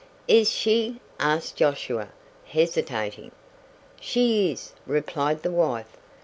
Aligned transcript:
"Is 0.27 0.49
she?" 0.49 0.99
asked 1.19 1.57
Josiah, 1.57 2.07
hesitating. 2.45 3.31
"She 3.99 4.49
is," 4.51 4.73
replied 4.87 5.43
the 5.43 5.51
wife. 5.51 5.95